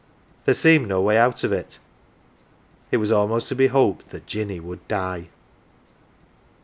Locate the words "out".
1.15-1.43